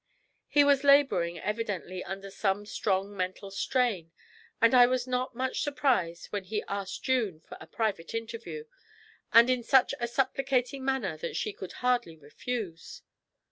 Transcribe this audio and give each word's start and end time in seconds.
He 0.47 0.63
was 0.63 0.83
labouring, 0.83 1.37
evidently, 1.39 2.03
under 2.03 2.31
some 2.31 2.65
strong 2.65 3.15
mental 3.15 3.51
strain, 3.51 4.11
and 4.59 4.73
I 4.73 4.87
was 4.87 5.05
not 5.05 5.35
much 5.35 5.61
surprised 5.61 6.31
when 6.31 6.45
he 6.45 6.63
asked 6.67 7.03
June 7.03 7.39
for 7.39 7.55
a 7.61 7.67
private 7.67 8.15
interview, 8.15 8.65
and 9.31 9.47
in 9.47 9.61
such 9.61 9.93
a 9.99 10.07
supplicating 10.07 10.83
manner 10.83 11.17
that 11.17 11.35
she 11.35 11.53
could 11.53 11.73
hardly 11.85 12.17
refuse. 12.17 13.03